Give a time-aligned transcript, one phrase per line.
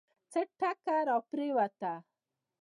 [0.31, 1.93] څه ټکه راپرېوته.